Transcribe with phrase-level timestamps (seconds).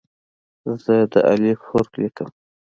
[0.83, 2.29] زه د "الف" حرف لیکم.